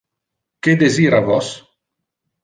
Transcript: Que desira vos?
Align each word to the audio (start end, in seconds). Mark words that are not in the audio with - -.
Que 0.63 0.71
desira 0.81 1.19
vos? 1.27 1.47